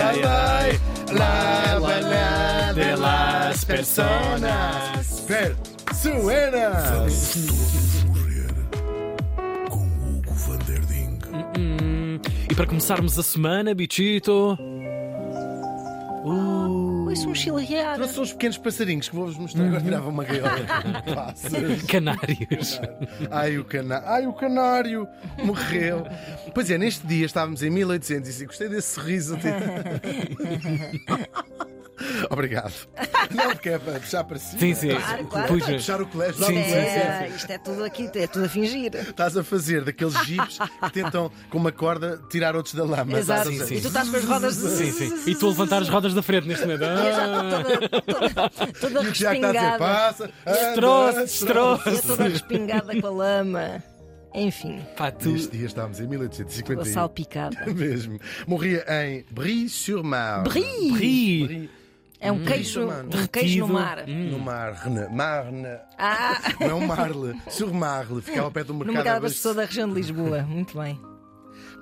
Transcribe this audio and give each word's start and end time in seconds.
Ay, 0.00 0.20
la, 0.22 0.58
ay, 0.58 0.80
la, 1.12 1.78
la, 1.78 2.72
de 2.72 2.96
las 2.96 3.64
personas. 3.64 5.24
Personas. 5.26 6.92
Morrer 8.06 8.54
com 9.68 9.86
Hugo 9.86 10.32
van 10.48 10.58
der 10.66 10.80
Ding. 10.86 11.18
Hum, 11.58 12.20
E 12.50 12.54
para 12.54 12.66
começarmos 12.66 13.18
a 13.18 13.22
semana, 13.22 13.74
bichito. 13.74 14.58
Uh, 16.24 16.81
Ouço 17.12 17.28
um 17.28 17.34
chilrear. 17.34 17.96
Trouxe 17.96 18.20
uns 18.20 18.32
pequenos 18.32 18.56
passarinhos 18.56 19.06
que 19.10 19.14
vou-vos 19.14 19.36
mostrar. 19.36 19.66
Agora 19.66 19.82
tirava 19.82 20.08
uma 20.08 20.24
gaiola. 20.24 20.50
Canários. 21.86 22.80
Ai 23.30 23.58
o, 23.58 23.64
cana... 23.64 24.02
Ai, 24.06 24.26
o 24.26 24.32
canário 24.32 25.06
morreu. 25.44 26.06
Pois 26.54 26.70
é, 26.70 26.78
neste 26.78 27.06
dia 27.06 27.26
estávamos 27.26 27.62
em 27.62 27.68
1805. 27.68 28.46
Gostei 28.46 28.70
desse 28.70 28.94
sorriso. 28.94 29.36
Obrigado. 32.30 32.72
Não, 33.30 33.50
porque 33.50 33.70
é 33.70 33.78
para 33.78 34.00
puxar 34.00 34.24
para 34.24 34.38
cima. 34.38 34.58
Sim, 34.58 34.74
sim. 34.74 34.88
Claro, 34.88 35.26
claro. 35.26 35.48
Puxa. 35.48 35.72
Puxar 35.72 36.02
o 36.02 36.06
colégio. 36.06 36.44
Sim, 36.44 36.46
sim, 36.46 36.54
licença. 36.54 36.78
É, 36.78 37.32
isto 37.34 37.52
é 37.52 37.58
tudo 37.58 37.84
aqui, 37.84 38.10
é 38.14 38.26
tudo 38.26 38.44
a 38.44 38.48
fingir. 38.48 38.94
Estás 38.94 39.36
a 39.36 39.44
fazer 39.44 39.84
daqueles 39.84 40.14
jipes 40.24 40.58
que 40.58 40.92
tentam, 40.92 41.30
com 41.50 41.58
uma 41.58 41.70
corda, 41.72 42.20
tirar 42.30 42.56
outros 42.56 42.74
da 42.74 42.84
lama. 42.84 43.18
Exato. 43.18 43.48
A 43.48 43.52
sim, 43.52 43.74
E 43.76 43.80
tu 43.80 43.88
estás 43.88 44.08
com 44.08 44.16
as 44.16 44.24
rodas. 44.24 44.54
Sim, 44.54 44.90
sim. 44.90 45.30
E 45.30 45.34
tu 45.34 45.46
a 45.46 45.50
levantar 45.50 45.82
as 45.82 45.88
rodas 45.88 46.14
da 46.14 46.22
frente 46.22 46.48
neste 46.48 46.66
momento. 46.66 46.82
Ah, 47.08 47.62
Toda, 47.62 48.00
toda, 48.00 48.72
toda 48.80 49.02
E 49.02 49.08
o 49.08 49.12
Tiago 49.12 49.34
está 49.36 49.48
a 49.48 49.52
dizer: 49.52 49.60
respingada. 49.60 49.78
passa. 49.78 50.30
anda, 50.46 50.60
Destroço, 50.66 51.18
Eu 51.18 51.24
destroço. 51.24 52.06
toda 52.06 52.24
respingada 52.28 53.00
com 53.00 53.06
a 53.06 53.10
lama. 53.10 53.82
Enfim, 54.34 54.80
Pá, 54.96 55.10
tu. 55.10 55.28
Neste 55.30 55.56
dia 55.58 55.66
estávamos 55.66 55.98
em 56.00 56.04
com 56.04 56.08
a 56.08 56.10
1851. 56.16 56.84
salpicada. 56.92 57.66
Mesmo. 57.74 58.18
Morria 58.46 58.84
em 58.88 59.24
Brie-sur-Mar. 59.30 60.44
Brie! 60.44 60.90
Ri. 60.92 61.44
Brie. 61.46 61.70
É 62.18 62.30
um 62.30 62.44
queijo, 62.44 62.86
mano. 62.86 63.10
um 63.12 63.26
queijo 63.26 63.66
no 63.66 63.74
mar. 63.74 64.06
No 64.06 64.38
Marne. 64.38 65.08
Marne. 65.10 65.66
Ah, 65.98 66.40
Não 66.60 66.80
Marle. 66.86 67.34
Sur 67.50 67.74
Marle. 67.74 68.22
Ficava 68.22 68.48
perto 68.48 68.68
do 68.68 68.72
no 68.74 68.78
mercado. 68.78 68.94
mercado 68.94 69.16
Abaixo. 69.16 69.26
abastecedor 69.26 69.54
da 69.56 69.64
região 69.64 69.88
de 69.88 69.94
Lisboa. 69.96 70.42
Muito 70.42 70.78
bem. 70.78 71.00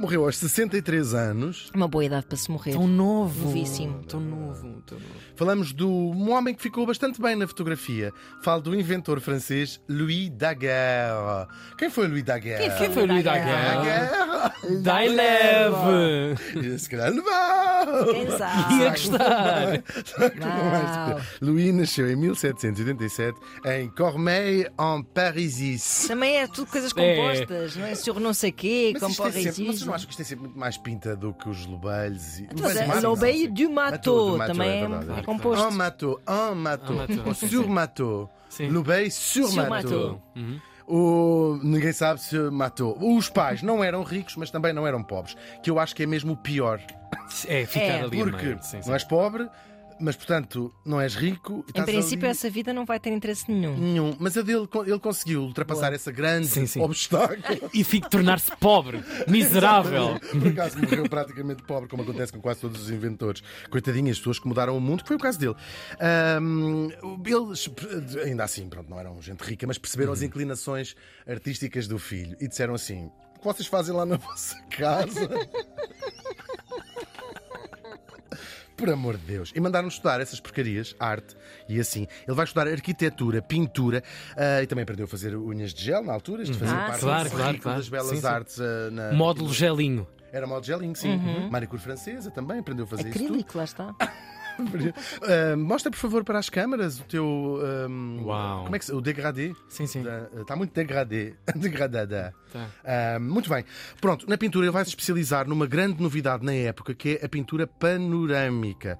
Morreu 0.01 0.25
aos 0.25 0.39
63 0.39 1.13
anos. 1.15 1.71
Uma 1.75 1.87
boa 1.87 2.03
idade 2.05 2.25
para 2.27 2.37
se 2.39 2.51
morrer. 2.51 2.73
Tão 2.73 2.87
novo. 2.89 3.45
Novíssimo. 3.49 4.03
Tão 4.05 4.19
novo, 4.19 4.83
tão 4.87 4.99
novo. 4.99 5.11
Falamos 5.37 5.75
de 5.75 5.85
um 5.85 6.31
homem 6.33 6.55
que 6.55 6.63
ficou 6.63 6.87
bastante 6.87 7.21
bem 7.21 7.37
na 7.37 7.47
fotografia. 7.47 8.11
Falo 8.43 8.63
do 8.63 8.75
inventor 8.75 9.21
francês 9.21 9.79
Louis 9.89 10.31
Daguerre. 10.31 11.47
Quem 11.77 11.91
foi 11.91 12.09
Louis 12.09 12.23
Daguerre? 12.23 12.67
Quem 12.69 12.79
Quem 12.79 12.91
foi 12.95 13.03
o 13.03 13.07
Luís 13.07 13.23
Daguerre? 13.25 13.77
Daguerre? 13.77 14.81
Dai 14.83 15.09
leve. 15.09 16.79
Se 16.79 16.89
calhar 16.89 17.13
não. 17.13 17.23
Quem 18.11 18.31
sabe? 18.39 18.75
Ia 18.75 18.91
gostar. 18.91 19.83
Louis 21.43 21.75
nasceu 21.75 22.11
em 22.11 22.17
1787 22.17 23.39
em 23.67 23.89
Cormeilles-en-Parisis. 23.91 26.07
Também 26.09 26.39
é 26.39 26.47
tudo 26.47 26.71
coisas 26.71 26.91
É. 26.97 27.17
compostas, 27.17 27.77
não 27.77 27.85
é? 27.87 27.95
Senhor 27.95 28.19
não 28.19 28.33
sei 28.33 28.51
quê, 28.53 28.95
com 28.99 29.09
isto 29.09 29.90
é 29.91 29.93
porrisismo. 29.93 29.95
acham 29.95 30.07
que 30.07 30.13
isto 30.13 30.21
é 30.23 30.25
sempre 30.25 30.45
muito 30.45 30.59
mais 30.59 30.77
pinta 30.77 31.17
do 31.17 31.33
que 31.35 31.49
os 31.49 31.67
Lobelhos? 31.67 32.39
E... 32.41 32.49
Mas 32.61 32.77
é 32.77 33.01
L'Obéi 33.01 33.47
du 33.49 33.71
Mato 33.71 34.39
também 34.39 34.83
é, 34.85 34.89
verdade. 34.89 35.21
é 35.21 35.23
composto. 35.23 35.65
En 35.69 35.71
Mato, 35.73 36.21
en 36.29 36.55
Mato, 36.55 36.93
En 36.93 36.97
Mato, 36.97 37.23
ou 37.27 37.35
sur. 37.35 37.69
Mato. 37.69 38.31
Sim. 38.49 38.69
L'Obéi 38.69 39.11
sur, 39.11 39.47
Sur 39.49 39.69
Mato. 39.69 39.71
Mato. 39.71 40.23
Uhum. 40.37 40.61
O... 40.93 41.61
Ninguém 41.63 41.93
sabe 41.93 42.21
se 42.21 42.37
matou. 42.51 42.99
Os 43.17 43.29
pais 43.29 43.63
não 43.63 43.83
eram 43.85 44.03
ricos, 44.03 44.35
mas 44.35 44.51
também 44.51 44.73
não 44.73 44.85
eram 44.85 45.05
pobres. 45.05 45.37
Que 45.63 45.71
eu 45.71 45.79
acho 45.79 45.95
que 45.95 46.03
é 46.03 46.07
mesmo 46.07 46.33
o 46.33 46.37
pior. 46.37 46.81
É, 47.47 47.65
ficar 47.65 47.85
É. 47.85 48.01
ali 48.03 48.19
Porque. 48.25 48.57
Sim, 48.61 48.83
sim. 48.83 48.89
não 48.89 48.95
és 48.95 49.05
pobre, 49.05 49.49
mas 50.01 50.17
portanto 50.17 50.73
não 50.85 51.01
és 51.01 51.15
rico. 51.15 51.53
e 51.53 51.57
Em 51.57 51.69
estás 51.69 51.87
princípio, 51.87 52.27
ali- 52.27 52.31
essa 52.33 52.49
vida 52.51 52.73
não 52.73 52.85
vai 52.85 52.99
ter 52.99 53.11
interesse 53.11 53.51
nenhum. 53.51 53.77
Nenhum. 53.77 54.17
Mas 54.19 54.37
a 54.37 54.43
dele, 54.43 54.69
ele 54.87 54.99
conseguiu 54.99 55.43
ultrapassar 55.43 55.93
esse 55.93 56.11
grande 56.13 56.47
Sim, 56.49 56.67
sim. 56.67 56.81
obstáculo. 56.81 57.41
E 57.75 57.85
fico 57.85 58.09
tornar-se 58.11 58.51
pobre, 58.57 59.03
miserável. 59.29 60.19
Por 60.21 60.49
acaso 60.49 60.79
morreu 60.79 61.09
praticamente 61.09 61.63
pobre, 61.63 61.89
como 61.89 62.03
acontece 62.03 62.33
com 62.33 62.41
quase 62.41 62.61
todos 62.61 62.81
os 62.83 62.91
inventores. 62.91 63.43
Coitadinhas, 63.71 64.19
pessoas 64.19 64.39
que 64.39 64.49
mudaram 64.49 64.77
o 64.77 64.81
mundo, 64.81 65.03
que 65.03 65.09
foi 65.09 65.17
o 65.17 65.21
caso 65.21 65.39
dele. 65.39 65.55
Ahm, 66.01 66.89
eles, 67.25 67.71
ainda 68.25 68.45
assim, 68.45 68.69
pronto, 68.69 68.89
não 68.91 68.99
eram 68.99 69.21
gente 69.23 69.41
rica, 69.43 69.67
mas 69.67 69.79
perceberam 69.79 70.13
as 70.13 70.23
inclinações 70.23 70.95
artísticas 71.27 71.87
do 71.87 71.99
filho 71.99 72.37
e 72.41 72.49
disseram 72.49 72.75
assim: 72.75 73.11
o 73.37 73.39
que 73.41 73.45
vocês 73.45 73.69
fazem 73.69 73.95
lá 73.95 74.05
na 74.05 74.17
vossa 74.17 74.57
casa? 74.71 75.29
Por 78.81 78.91
amor 78.91 79.17
de 79.17 79.25
Deus. 79.27 79.53
E 79.55 79.61
mandaram 79.61 79.87
estudar 79.89 80.21
essas 80.21 80.41
porcarias, 80.41 80.97
arte, 80.99 81.37
e 81.69 81.79
assim. 81.79 82.07
Ele 82.27 82.35
vai 82.35 82.45
estudar 82.45 82.67
arquitetura, 82.67 83.43
pintura, 83.43 84.03
ah, 84.37 84.63
e 84.63 84.67
também 84.67 84.83
aprendeu 84.83 85.05
a 85.05 85.09
fazer 85.09 85.37
unhas 85.37 85.73
de 85.75 85.85
gel 85.85 86.03
na 86.03 86.13
altura. 86.13 86.43
Isto 86.43 86.57
fazia 86.59 86.75
Ah, 86.75 86.87
parte 86.87 87.01
claro, 87.01 87.29
do 87.31 87.37
claro, 87.37 87.59
claro. 87.59 87.79
das 87.79 87.89
belas 87.89 88.09
Sim, 88.09 88.21
sim. 88.21 88.27
artes 88.27 88.61
ah, 88.61 88.91
na. 88.91 89.13
Módulo 89.13 89.53
gelinho. 89.53 90.07
Era 90.33 90.47
modo 90.47 90.65
gelinho, 90.65 90.95
sim. 90.95 91.19
Manicure 91.51 91.83
francesa 91.83 92.31
também 92.31 92.61
aprendeu 92.61 92.85
a 92.85 92.89
fazer 92.89 93.09
isso 93.09 93.19
tudo. 93.19 93.25
Acrílico, 93.27 93.59
lá 93.59 93.65
está. 93.65 93.95
Ah, 95.23 95.57
mostra, 95.57 95.91
por 95.91 95.97
favor, 95.99 96.25
para 96.25 96.39
as 96.39 96.49
câmaras 96.51 97.01
o 97.01 97.05
teu. 97.05 97.59
ah, 97.63 98.23
Uau. 98.25 98.65
Como 98.65 98.77
é 98.77 98.79
que 98.79 98.85
se. 98.85 98.93
O 98.93 99.01
degradê. 99.01 99.55
Sim, 99.69 99.87
sim. 99.87 100.03
Está 100.41 100.57
muito 100.57 100.73
degradê. 100.75 101.35
Degradada. 101.57 102.35
Tá. 102.53 102.67
Ah, 102.85 103.19
muito 103.21 103.49
bem. 103.51 103.65
Pronto, 104.01 104.29
na 104.29 104.37
pintura 104.39 104.67
ele 104.67 104.73
vai 104.73 104.85
se 104.85 104.91
especializar 104.91 105.47
numa 105.49 105.67
grande 105.67 106.03
novidade 106.03 106.45
na 106.45 106.53
época, 106.55 106.95
que 106.95 107.19
é 107.21 107.25
a 107.27 107.29
pintura 107.29 107.67
panorâmica. 107.67 108.99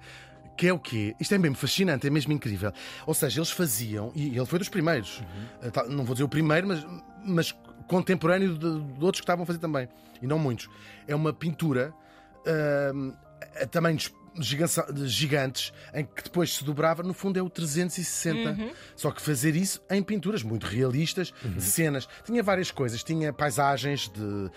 Que 0.57 0.67
é 0.67 0.73
o 0.73 0.77
quê? 0.79 1.15
Isto 1.19 1.33
é 1.33 1.37
mesmo 1.37 1.55
fascinante, 1.55 2.05
é 2.05 2.09
mesmo 2.09 2.31
incrível. 2.33 2.71
Ou 3.07 3.13
seja, 3.13 3.39
eles 3.39 3.49
faziam, 3.49 4.11
e 4.13 4.37
ele 4.37 4.45
foi 4.45 4.59
dos 4.59 4.69
primeiros, 4.69 5.23
Ah, 5.61 5.71
tá, 5.71 5.83
não 5.85 6.03
vou 6.03 6.13
dizer 6.13 6.23
o 6.23 6.29
primeiro, 6.29 6.67
mas, 6.67 6.85
mas 7.25 7.55
contemporâneo 7.87 8.53
de, 8.57 8.79
de 8.79 9.03
outros 9.03 9.21
que 9.21 9.23
estavam 9.23 9.43
a 9.43 9.45
fazer 9.45 9.59
também, 9.59 9.87
e 10.21 10.27
não 10.27 10.37
muitos. 10.37 10.69
É 11.07 11.15
uma 11.15 11.33
pintura 11.33 11.91
ah, 12.45 13.63
a 13.63 13.65
tamanhos 13.65 14.13
gigantes, 15.05 15.73
em 15.93 16.05
que 16.05 16.23
depois 16.23 16.55
se 16.55 16.63
dobrava, 16.63 17.03
no 17.03 17.13
fundo 17.13 17.37
é 17.37 17.41
o 17.41 17.49
360. 17.49 18.57
Só 18.95 19.11
que 19.11 19.21
fazer 19.21 19.55
isso 19.55 19.81
em 19.89 20.01
pinturas 20.01 20.43
muito 20.43 20.65
realistas, 20.65 21.33
de 21.43 21.61
cenas. 21.61 22.07
Tinha 22.25 22.41
várias 22.43 22.71
coisas, 22.71 23.03
tinha 23.03 23.33
paisagens 23.33 24.09
de, 24.09 24.49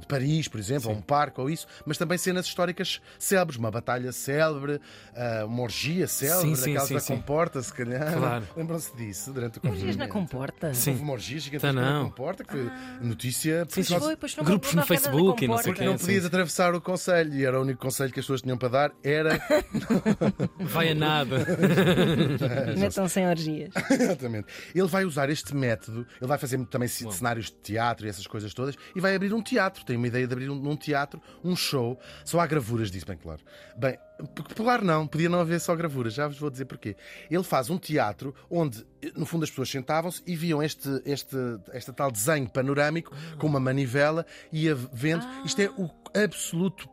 de 0.00 0.06
Paris, 0.06 0.48
por 0.48 0.58
exemplo, 0.58 0.90
ou 0.90 0.96
um 0.96 1.00
parque 1.02 1.40
ou 1.40 1.50
isso, 1.50 1.66
mas 1.84 1.98
também 1.98 2.16
cenas 2.18 2.46
históricas 2.46 3.00
célebres, 3.18 3.58
uma 3.58 3.70
batalha 3.70 4.12
célebre, 4.12 4.80
ah, 5.14 5.44
uma 5.46 5.62
orgia 5.62 6.06
célebre, 6.08 6.54
Sim, 6.56 6.74
sim, 6.74 6.78
sim, 6.80 6.94
da 6.94 7.00
sim. 7.00 7.14
comporta, 7.16 7.62
se 7.62 7.72
calhar. 7.72 8.12
Claro. 8.14 8.48
Lembram-se 8.56 8.94
disso 8.96 9.32
durante 9.32 9.58
o 9.58 9.68
Orgias 9.68 9.96
na 9.96 10.06
confinamento? 10.08 10.12
comporta. 10.12 10.74
Sim. 10.74 10.90
Houve 10.90 11.02
uma 11.02 11.12
orgia 11.12 11.38
gigantesca 11.38 11.68
Tá, 11.68 11.72
na 11.72 11.92
não. 11.98 12.04
comporta, 12.10 12.44
que 12.44 12.50
foi 12.52 12.70
notícia. 13.00 13.66
Sim, 13.68 13.82
sim. 13.82 13.92
porque 13.94 14.04
Foi, 14.06 14.16
pois 14.16 14.36
não 14.36 14.44
Grupos 14.44 14.74
no 14.74 14.82
Facebook 14.86 15.44
e 15.44 15.48
não 15.48 15.56
sei 15.58 15.64
comporta. 15.72 15.82
quê. 15.84 15.84
não 15.90 15.98
sim. 15.98 16.04
podias 16.06 16.24
atravessar 16.24 16.74
o 16.74 16.80
conselho 16.80 17.34
e 17.34 17.44
era 17.44 17.58
o 17.58 17.62
único 17.62 17.80
conselho 17.80 18.12
que 18.12 18.20
as 18.20 18.24
pessoas 18.24 18.42
tinham 18.42 18.56
para 18.56 18.68
dar 18.68 18.92
era 19.02 19.17
Vai 20.60 20.90
a 20.90 20.94
nada. 20.94 21.38
Metam 22.76 23.08
sem 23.08 23.26
orgias. 23.26 23.72
Exatamente. 23.90 24.46
Ele 24.74 24.86
vai 24.86 25.04
usar 25.04 25.30
este 25.30 25.54
método, 25.54 26.06
ele 26.20 26.28
vai 26.28 26.38
fazer 26.38 26.58
também 26.66 26.88
c- 26.88 27.10
cenários 27.10 27.46
de 27.46 27.52
teatro 27.56 28.06
e 28.06 28.08
essas 28.08 28.26
coisas 28.26 28.52
todas, 28.54 28.74
e 28.94 29.00
vai 29.00 29.14
abrir 29.14 29.32
um 29.32 29.42
teatro. 29.42 29.84
Tem 29.84 29.96
uma 29.96 30.06
ideia 30.06 30.26
de 30.26 30.32
abrir 30.32 30.50
um, 30.50 30.68
um 30.68 30.76
teatro, 30.76 31.20
um 31.42 31.54
show. 31.56 31.98
Só 32.24 32.40
há 32.40 32.46
gravuras 32.46 32.90
disso, 32.90 33.06
bem 33.06 33.16
claro. 33.16 33.40
Bem, 33.76 33.96
claro 34.54 34.84
não, 34.84 35.06
podia 35.06 35.28
não 35.28 35.40
haver 35.40 35.60
só 35.60 35.74
gravuras, 35.74 36.14
já 36.14 36.26
vos 36.26 36.38
vou 36.38 36.50
dizer 36.50 36.64
porquê. 36.64 36.96
Ele 37.30 37.42
faz 37.44 37.70
um 37.70 37.78
teatro 37.78 38.34
onde, 38.50 38.84
no 39.16 39.24
fundo, 39.26 39.44
as 39.44 39.50
pessoas 39.50 39.68
sentavam-se 39.70 40.22
e 40.26 40.34
viam 40.36 40.62
este, 40.62 40.88
este, 41.04 41.36
este 41.72 41.92
tal 41.92 42.10
desenho 42.10 42.48
panorâmico 42.48 43.14
com 43.38 43.46
uma 43.46 43.60
manivela 43.60 44.26
e 44.52 44.64
ia 44.64 44.74
vendo. 44.74 45.26
Isto 45.44 45.60
é 45.62 45.70
o 45.70 45.88
absoluto 46.14 46.88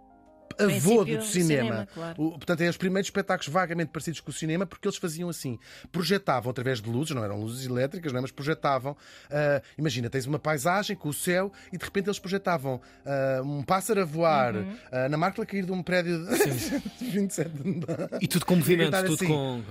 avô 0.59 1.03
do 1.05 1.17
do 1.17 1.23
cinema. 1.23 1.25
cinema, 1.63 1.87
claro. 1.93 2.21
O- 2.21 2.31
portanto, 2.31 2.61
é 2.61 2.69
os 2.69 2.77
primeiros 2.77 3.07
espetáculos 3.07 3.51
vagamente 3.51 3.89
parecidos 3.91 4.19
com 4.19 4.29
o 4.29 4.33
cinema, 4.33 4.65
porque 4.65 4.87
eles 4.87 4.97
faziam 4.97 5.29
assim: 5.29 5.59
projetavam 5.91 6.49
através 6.51 6.81
de 6.81 6.89
luzes, 6.89 7.15
não 7.15 7.23
eram 7.23 7.39
luzes 7.41 7.65
elétricas, 7.65 8.11
não 8.11 8.19
é? 8.19 8.21
mas 8.21 8.31
projetavam. 8.31 8.95
ah, 9.29 9.61
imagina, 9.77 10.09
tens 10.09 10.25
uma 10.25 10.39
paisagem 10.39 10.95
com 10.95 11.09
o 11.09 11.13
céu 11.13 11.51
e 11.71 11.77
de 11.77 11.83
repente 11.85 12.07
eles 12.07 12.19
projetavam 12.19 12.81
ah, 13.05 13.41
um 13.43 13.63
pássaro 13.63 14.01
a 14.01 14.05
voar 14.05 14.55
Uhum. 14.55 14.75
ah, 14.91 15.09
na 15.09 15.17
marca 15.17 15.41
a 15.41 15.45
cair 15.45 15.65
de 15.65 15.71
um 15.71 15.81
prédio 15.83 16.25
de 16.25 17.05
27 17.11 17.49
andares. 17.65 18.17
E 18.21 18.27
tudo 18.27 18.45
com 18.45 18.55
movimento, 18.55 18.91
gritar 18.91 19.03
tudo 19.03 19.15
assim. 19.15 19.27
com. 19.27 19.61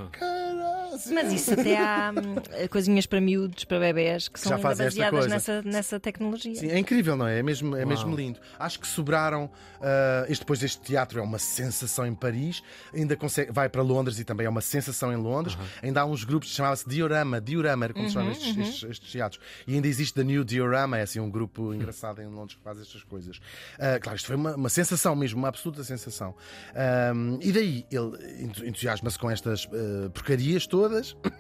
Mas 1.13 1.33
isso 1.33 1.53
até 1.53 1.77
há 1.77 2.13
hum, 2.13 2.67
coisinhas 2.69 3.07
para 3.07 3.21
miúdos, 3.21 3.65
para 3.65 3.79
bebés, 3.81 4.29
que 4.29 4.39
são 4.41 4.59
fazem 4.59 4.87
esta 4.87 5.01
baseadas 5.11 5.31
nessa, 5.31 5.63
nessa 5.63 6.01
tecnologia. 6.01 6.55
Sim, 6.55 6.69
é 6.69 6.79
incrível, 6.79 7.17
não 7.17 7.27
é? 7.27 7.39
É 7.39 7.43
mesmo, 7.43 7.77
é 7.77 7.85
mesmo 7.85 8.15
lindo. 8.15 8.39
Acho 8.59 8.79
que 8.81 8.87
sobraram. 8.87 9.51
ah, 9.81 10.25
este, 10.29 10.41
depois 10.43 10.63
este 10.63 10.81
teatro 10.83 11.19
é 11.19 11.23
uma 11.23 11.39
sensação 11.39 12.07
em 12.07 12.15
Paris, 12.15 12.63
ainda 12.93 13.17
consegue, 13.17 13.53
vai 13.53 13.69
para 13.69 13.83
Londres 13.83 14.19
e 14.19 14.25
também 14.25 14.47
é 14.47 14.51
uma 14.51 14.61
sensação 14.61 15.13
em 15.13 15.17
Londres. 15.17 15.57
Ainda 15.83 16.01
há 16.03 16.05
uns 16.05 16.25
grupos 16.25 16.49
que 16.51 16.55
chamava-se 16.57 16.89
Diorama, 16.89 17.41
Diorama, 17.41 17.85
era 17.87 17.95
como 17.95 18.07
se 18.09 18.15
chamam 18.15 18.33
estes, 18.33 18.57
estes, 18.57 18.91
estes 18.91 19.13
teatros. 19.13 19.41
E 19.67 19.75
ainda 19.75 19.87
existe 19.89 20.15
The 20.15 20.25
New 20.25 20.45
Diorama, 20.45 20.99
é 20.99 21.03
assim 21.03 21.21
um 21.21 21.31
grupo 21.31 21.73
engraçado 21.75 22.21
em 22.23 22.27
Londres 22.27 22.57
que 22.57 22.63
faz 22.63 22.79
estas 22.81 23.03
coisas. 23.03 23.41
Ah, 23.79 23.99
claro, 24.01 24.17
isto 24.17 24.27
foi 24.27 24.37
uma, 24.37 24.55
uma 24.55 24.69
sensação 24.69 25.15
mesmo, 25.17 25.39
uma 25.39 25.49
absoluta 25.49 25.83
sensação. 25.85 26.35
Ahm, 26.75 27.39
e 27.41 27.53
daí 27.53 27.87
ele 27.91 28.43
entu- 28.45 28.67
entusiasma-se 28.67 29.19
com 29.19 29.31
estas 29.31 29.67
ah, 29.73 30.11
porcarias 30.11 30.67
todas 30.67 30.84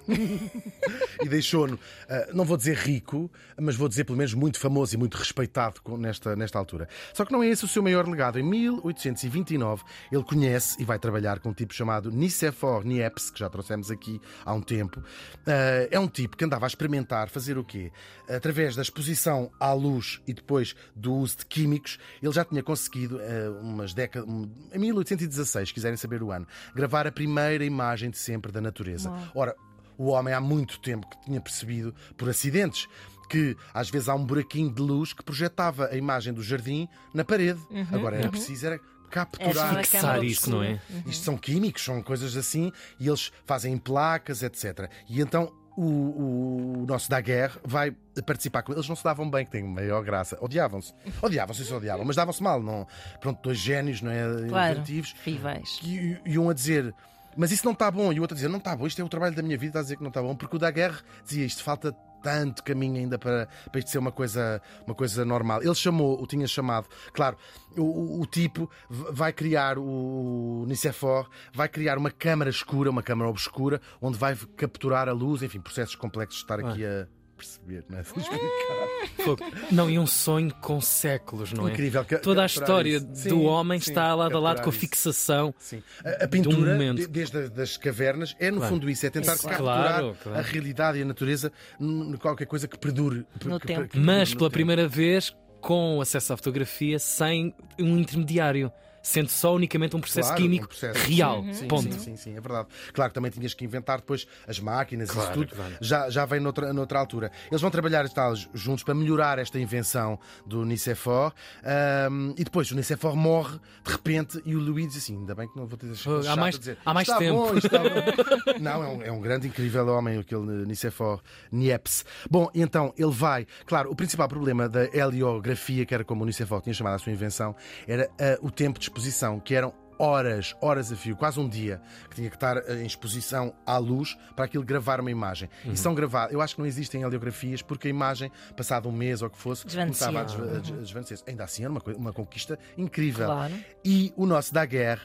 e 1.23 1.29
deixou-no, 1.29 1.79
ah, 2.08 2.29
não 2.32 2.44
vou 2.44 2.56
dizer 2.56 2.76
rico, 2.76 3.31
mas 3.61 3.76
vou 3.76 3.88
dizer 3.88 4.05
pelo 4.05 4.19
menos 4.19 4.35
muito 4.35 4.58
famoso 4.58 4.94
e 4.94 4.99
muito 4.99 5.17
respeitado 5.17 5.81
nesta, 5.99 6.37
nesta 6.37 6.58
altura. 6.58 6.88
Só 7.12 7.25
que 7.25 7.32
não 7.32 7.43
é 7.43 7.49
esse 7.49 7.64
o 7.64 7.69
seu 7.69 7.82
maior 7.82 8.08
legado. 8.08 8.38
Em 8.38 8.43
1829, 8.43 9.82
ele 10.11 10.23
conhece 10.23 10.81
e 10.81 10.85
vai 10.85 10.99
trabalhar 10.99 11.38
com 11.41 11.50
um 11.50 11.52
tipo 11.52 11.75
chamado 11.75 12.11
Nicéphore 12.11 12.87
Niepce, 12.87 13.32
que 13.32 13.41
já 13.41 13.49
trouxemos 13.49 13.91
aqui 13.91 14.20
há 14.44 14.52
um 14.52 14.61
tempo. 14.61 15.02
Ah, 15.46 15.88
é 15.91 15.99
um 15.99 16.08
tipo 16.08 16.37
que 16.37 16.44
andava 16.44 16.67
a 16.67 16.69
experimentar 16.69 17.29
fazer 17.29 17.58
o 17.58 17.64
quê? 17.64 17.91
Através 18.29 18.76
da 18.76 18.82
exposição 18.82 19.50
à 19.61 19.73
luz 19.73 20.20
e 20.26 20.32
depois 20.32 20.75
do 20.94 21.14
uso 21.14 21.38
de 21.38 21.46
químicos, 21.46 21.99
ele 22.23 22.32
já 22.32 22.44
tinha 22.44 22.62
conseguido, 22.62 23.20
ah, 23.20 23.61
umas 23.61 23.94
décadas, 23.94 24.29
em 24.29 24.79
1816, 24.79 25.69
se 25.69 25.75
quiserem 25.75 25.96
saber 25.96 26.23
o 26.23 26.31
ano, 26.31 26.46
gravar 26.75 27.06
a 27.06 27.12
primeira 27.12 27.64
imagem 27.64 28.11
de 28.11 28.19
sempre 28.19 28.50
da 28.50 28.61
natureza. 28.61 29.11
Ora, 29.34 29.54
o 29.96 30.08
homem 30.08 30.34
há 30.34 30.40
muito 30.40 30.78
tempo 30.81 31.08
que 31.08 31.20
tinha 31.25 31.40
percebido, 31.40 31.94
por 32.16 32.28
acidentes, 32.28 32.88
que 33.28 33.56
às 33.72 33.90
vezes 33.90 34.08
há 34.08 34.14
um 34.14 34.25
buraquinho 34.25 34.72
de 34.72 34.81
luz 34.82 35.12
que 35.12 35.22
projetava 35.22 35.86
a 35.86 35.96
imagem 35.96 36.32
do 36.32 36.42
jardim 36.42 36.88
na 37.12 37.25
parede. 37.25 37.60
Agora 37.92 38.16
era 38.16 38.28
preciso 38.28 38.66
era 38.66 38.81
capturar. 39.10 39.50
Era 39.50 39.58
só 39.58 39.78
a 39.78 39.82
Fixar 39.82 40.25
isso, 40.25 40.50
não 40.50 40.62
é? 40.62 40.72
obscura. 40.75 41.02
Isto 41.06 41.25
são 41.25 41.36
químicos, 41.36 41.84
são 41.84 42.02
coisas 42.02 42.36
assim, 42.36 42.72
e 42.98 43.08
eles 43.08 43.32
fazem 43.46 43.72
em 43.72 43.78
placas, 43.78 44.42
etc. 44.42 44.90
E 45.08 45.20
então 45.20 45.52
o, 45.76 46.82
o 46.82 46.86
nosso 46.86 47.08
Daguerre 47.10 47.58
vai 47.64 47.92
participar 48.26 48.62
com 48.62 48.72
eles. 48.72 48.88
não 48.88 48.96
se 48.96 49.04
davam 49.04 49.28
bem, 49.31 49.44
que 49.44 49.52
tem 49.52 49.62
maior 49.62 50.02
graça. 50.04 50.38
Odiavam-se. 50.40 50.92
Odiavam-se 51.22 51.62
e 51.62 51.64
se 51.64 51.72
odiavam, 51.72 52.04
mas 52.04 52.16
davam-se 52.16 52.42
mal. 52.42 52.62
Não... 52.62 52.86
Pronto, 53.20 53.40
dois 53.42 53.58
génios, 53.58 54.00
não 54.00 54.10
é? 54.10 54.48
Claro, 54.48 54.75
Inventivos. 54.75 55.14
rivais. 55.25 55.81
E, 55.82 56.19
e 56.25 56.38
um 56.38 56.48
a 56.48 56.54
dizer. 56.54 56.94
Mas 57.36 57.50
isso 57.52 57.64
não 57.64 57.72
está 57.72 57.90
bom. 57.90 58.12
E 58.12 58.19
o 58.19 58.22
outro 58.22 58.34
a 58.34 58.36
dizer: 58.36 58.48
não 58.48 58.58
está 58.58 58.75
bom, 58.76 58.86
isto 58.86 59.00
é 59.00 59.04
o 59.04 59.08
trabalho 59.08 59.34
da 59.34 59.42
minha 59.42 59.56
vida, 59.58 59.70
está 59.70 59.78
a 59.81 59.82
dizer 59.82 59.96
que 59.96 60.02
não 60.02 60.08
está 60.08 60.22
bom. 60.22 60.34
Porque 60.34 60.56
o 60.56 60.58
Daguerre 60.58 60.98
dizia 61.25 61.44
isto, 61.44 61.62
falta 61.62 61.92
tanto 62.22 62.64
caminho 62.64 62.96
ainda 62.96 63.19
para, 63.19 63.46
para 63.70 63.78
isto 63.78 63.90
ser 63.90 63.98
uma 63.98 64.10
coisa, 64.10 64.62
uma 64.86 64.94
coisa 64.94 65.26
normal. 65.26 65.62
Ele 65.62 65.75
chamou, 65.75 66.19
o 66.22 66.26
tinha 66.26 66.46
chamado, 66.46 66.88
claro, 67.12 67.36
o, 67.76 67.82
o- 67.82 68.20
o 68.22 68.26
tipo 68.26 68.70
vai 68.88 69.31
criar, 69.31 69.76
o 69.78 70.64
Nicéphore 70.66 71.28
vai 71.52 71.69
criar 71.69 71.98
uma 71.98 72.10
câmara 72.10 72.48
escura, 72.48 72.88
uma 72.90 73.02
câmara 73.02 73.28
obscura, 73.28 73.78
onde 74.00 74.16
vai 74.19 74.34
capturar 74.56 75.06
a 75.06 75.12
luz, 75.12 75.42
enfim, 75.42 75.60
processos 75.60 75.94
complexos 75.96 76.36
de 76.38 76.44
estar 76.44 76.60
aqui 76.60 76.84
a 76.86 77.06
perceber, 77.34 77.84
não 77.88 77.98
é? 77.98 78.02
De 78.02 78.08
explicar. 78.08 79.25
Fogo. 79.25 79.44
Não, 79.70 79.90
e 79.90 79.98
um 79.98 80.06
sonho 80.06 80.54
com 80.60 80.81
séculos, 80.81 81.52
não 81.52 81.69
é? 81.69 81.72
Incrível. 81.72 82.04
ca- 82.04 82.19
Toda 82.19 82.42
a 82.42 82.46
história 82.46 83.00
do 83.00 83.16
Sim, 83.16 83.46
homem 83.46 83.81
sim, 83.81 83.90
está 83.90 84.14
lado 84.14 84.36
a 84.36 84.40
lado 84.40 84.62
com 84.62 84.70
a 84.70 84.72
fixação. 84.72 85.54
Sim. 85.58 85.82
A, 86.04 86.25
a 86.25 86.28
pintura, 86.28 86.72
momento. 86.72 86.98
de- 86.98 87.06
desde 87.06 87.38
as 87.38 87.50
das 87.50 87.76
cavernas, 87.76 88.34
é 88.38 88.50
no 88.50 88.58
Claro. 88.58 88.75
fundo 88.75 88.88
isso, 88.90 89.04
é 89.06 89.10
tentar 89.10 89.34
Isso, 89.34 89.46
capturar 89.48 89.88
claro, 90.00 90.16
claro. 90.22 90.38
a 90.38 90.42
realidade 90.42 90.98
e 90.98 91.02
a 91.02 91.04
natureza 91.04 91.52
n- 91.81 92.16
qualquer 92.19 92.46
coisa 92.46 92.66
que 92.69 92.78
perdure. 92.78 93.26
No 93.44 93.58
que- 93.60 93.66
tempo. 93.66 93.82
que- 93.82 93.88
que 93.88 93.98
Mas 93.98 94.31
no 94.31 94.38
pela 94.38 94.48
tempo. 94.48 94.54
primeira 94.54 94.86
vez 94.88 95.34
com 95.60 96.00
acesso 96.00 96.32
à 96.32 96.36
fotografia 96.36 96.98
sem 96.98 97.54
um 97.78 97.98
intermediário, 97.98 98.70
sendo 99.04 99.28
só 99.28 99.54
unicamente 99.54 99.94
um 99.94 100.00
processo 100.00 100.28
Claro, 100.30 100.42
químico 100.42 100.64
um 100.64 100.68
processo. 100.68 100.98
real. 101.08 101.42
Sim, 101.44 101.52
sim, 101.52 101.68
ponto. 101.68 101.92
Sim, 101.94 101.98
sim, 102.00 102.16
sim, 102.16 102.36
é 102.36 102.40
verdade. 102.40 102.68
Claro 102.92 103.10
que 103.10 103.14
também 103.14 103.30
tinhas 103.30 103.54
que 103.54 103.64
inventar 103.64 103.98
depois 103.98 104.26
as 104.48 104.58
máquinas, 104.58 105.10
Claro, 105.10 105.30
isso 105.30 105.38
tudo 105.40 105.54
claro. 105.54 105.74
já, 105.80 106.08
já 106.10 106.24
vem 106.24 106.40
noutra, 106.40 106.72
noutra 106.72 106.98
altura. 106.98 107.30
Eles 107.50 107.60
vão 107.60 107.70
trabalhar 107.70 108.08
tal, 108.08 108.34
juntos 108.52 108.82
para 108.82 108.94
melhorar 108.94 109.38
esta 109.38 109.60
invenção 109.60 110.18
do 110.46 110.64
Nicéphore 110.64 111.32
ahm, 111.62 112.32
e 112.36 112.44
depois 112.44 112.70
o 112.70 112.74
Nicéphore 112.74 113.16
morre 113.16 113.58
de 113.84 113.92
repente 113.92 114.42
e 114.44 114.56
o 114.56 114.60
Louis 114.60 114.88
diz 114.88 114.96
assim: 115.04 115.16
ainda 115.18 115.34
bem 115.34 115.46
que 115.48 115.56
não 115.56 115.66
vou 115.66 115.76
ter 115.76 115.90
Há 115.90 115.94
chato 115.94 116.38
mais- 116.38 116.56
a 116.56 116.58
dizer, 116.58 116.78
há 116.84 116.94
mais 116.94 117.06
está 117.08 117.18
tempo." 117.18 117.34
Bom, 117.38 117.58
está 117.58 117.78
bom. 117.78 117.88
não, 118.60 118.82
é 118.82 118.88
um, 118.88 119.02
é 119.02 119.12
um 119.12 119.20
grande, 119.20 119.46
incrível 119.48 119.86
homem, 119.88 120.18
aquele 120.18 120.64
Nicéphore 120.66 121.20
Niepce. 121.52 122.04
Bom, 122.30 122.48
então 122.54 122.92
ele 122.96 123.10
vai. 123.12 123.46
Claro, 123.66 123.90
o 123.90 123.94
principal 123.96 124.28
problema 124.28 124.68
da 124.68 124.84
heliografia, 124.96 125.84
que 125.84 125.94
era 125.94 126.04
como 126.04 126.22
o 126.22 126.26
Nicéphore 126.26 126.62
tinha 126.62 126.74
chamado 126.74 126.94
a 126.94 126.98
sua 126.98 127.12
invenção, 127.12 127.54
era 127.86 128.08
ah, 128.18 128.38
o 128.40 128.50
tempo 128.50 128.78
de 128.78 128.86
exposição, 128.99 129.41
que 129.41 129.55
eram 129.55 129.73
horas, 129.99 130.56
horas 130.61 130.91
a 130.91 130.96
fio, 130.96 131.17
quase 131.17 131.38
um 131.38 131.49
dia, 131.49 131.81
que 132.11 132.17
tinha 132.17 132.29
que 132.29 132.37
estar 132.37 132.56
ah, 132.58 132.75
em 132.75 132.87
exposição 132.87 133.55
à 133.64 133.76
luz 133.79 134.17
para 134.35 134.44
aquilo 134.44 134.64
gravar 134.64 135.00
uma 135.00 135.11
imagem. 135.11 135.49
E 135.64 135.76
são 135.76 135.94
gravadas. 135.94 136.32
Eu 136.32 136.41
acho 136.41 136.55
que 136.56 136.61
não 136.61 136.67
existem 136.67 137.02
heliografias 137.02 137.62
porque 137.62 137.87
a 137.88 137.91
imagem, 137.91 138.31
passado 138.56 138.88
um 138.88 138.93
mês 138.93 139.23
ou 139.23 139.29
o 139.29 139.31
que 139.31 139.38
fosse, 139.38 139.64
Desvanecia. 139.67 140.06
começava 140.08 140.52
a 140.55 140.56
a 140.56 140.61
desvanecer. 140.61 141.19
Ainda 141.29 141.44
assim 141.44 141.62
era 141.64 141.70
uma, 141.73 141.81
uma 141.96 142.12
conquista 142.12 142.58
incrível. 142.76 143.26
Claro. 143.26 143.55
E 143.85 144.12
o 144.17 144.26
nosso 144.26 144.52
Daguerre 144.52 145.02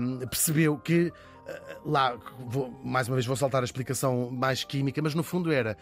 hum, 0.00 0.20
percebeu 0.30 0.78
que 0.78 1.12
ah, 1.48 1.76
lá, 1.84 2.16
vou- 2.46 2.70
mais 2.84 3.08
uma 3.08 3.14
vez 3.16 3.26
vou 3.26 3.36
saltar 3.36 3.62
a 3.62 3.64
explicação 3.64 4.30
mais 4.30 4.62
química, 4.62 5.00
mas 5.02 5.14
no 5.14 5.22
fundo 5.24 5.50
era 5.52 5.76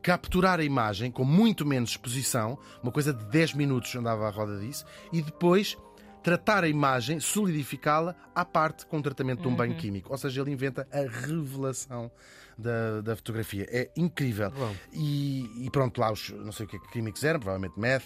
capturar 0.00 0.60
a 0.60 0.64
imagem 0.64 1.10
com 1.10 1.24
muito 1.24 1.64
menos 1.66 1.90
exposição, 1.90 2.56
uma 2.82 2.92
coisa 2.92 3.12
de 3.12 3.24
10 3.24 3.54
minutos 3.54 3.94
andava 3.96 4.26
à 4.28 4.30
roda 4.30 4.60
disso, 4.60 4.84
e 5.12 5.22
depois 5.22 5.76
tratar 6.24 6.64
a 6.64 6.68
imagem, 6.68 7.20
solidificá-la 7.20 8.16
à 8.34 8.44
parte 8.46 8.86
com 8.86 8.96
o 8.98 9.02
tratamento 9.02 9.42
de 9.42 9.48
um 9.48 9.54
banho 9.54 9.76
químico. 9.76 10.10
Ou 10.10 10.16
seja, 10.16 10.40
ele 10.40 10.50
inventa 10.50 10.88
a 10.90 11.00
revelação 11.00 12.10
da, 12.56 13.02
da 13.02 13.14
fotografia. 13.14 13.66
É 13.70 13.90
incrível. 13.94 14.50
E, 14.90 15.66
e 15.66 15.70
pronto, 15.70 16.00
lá 16.00 16.10
os 16.10 16.30
não 16.30 16.50
sei 16.50 16.64
o 16.64 16.68
que 16.68 16.78
que 16.78 16.88
químicos 16.88 17.22
eram, 17.22 17.38
provavelmente 17.38 17.78
meth, 17.78 18.02